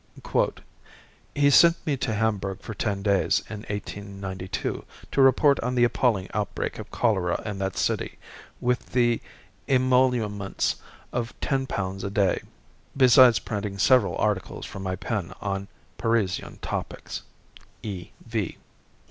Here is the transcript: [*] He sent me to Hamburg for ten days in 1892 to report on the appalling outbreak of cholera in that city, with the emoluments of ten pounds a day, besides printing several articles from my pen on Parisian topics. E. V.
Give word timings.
[*] 0.01 0.03
He 1.35 1.51
sent 1.51 1.77
me 1.85 1.95
to 1.97 2.15
Hamburg 2.15 2.61
for 2.61 2.73
ten 2.73 3.03
days 3.03 3.43
in 3.51 3.59
1892 3.69 4.83
to 5.11 5.21
report 5.21 5.59
on 5.59 5.75
the 5.75 5.83
appalling 5.83 6.27
outbreak 6.33 6.79
of 6.79 6.89
cholera 6.89 7.39
in 7.45 7.59
that 7.59 7.77
city, 7.77 8.17
with 8.59 8.93
the 8.93 9.21
emoluments 9.69 10.77
of 11.13 11.39
ten 11.39 11.67
pounds 11.67 12.03
a 12.03 12.09
day, 12.09 12.41
besides 12.97 13.37
printing 13.37 13.77
several 13.77 14.17
articles 14.17 14.65
from 14.65 14.81
my 14.81 14.95
pen 14.95 15.33
on 15.39 15.67
Parisian 15.99 16.57
topics. 16.63 17.21
E. 17.83 18.09
V. 18.25 18.57